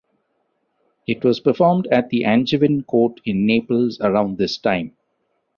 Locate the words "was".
1.23-1.39